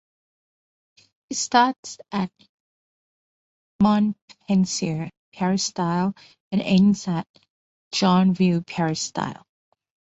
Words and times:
It 1.29 1.37
starts 1.37 1.99
at 2.11 2.31
Montpensier 3.83 5.11
Peristyle 5.31 6.15
and 6.51 6.59
ends 6.59 7.07
at 7.07 7.27
Joinville 7.93 8.65
Peristyle. 8.65 9.45